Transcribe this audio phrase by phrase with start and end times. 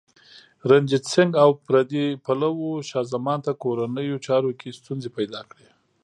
[0.69, 5.67] رنجیت سنګ او پردي پلوو شاه زمان ته کورنیو چارو کې ستونزې پیدا کړې.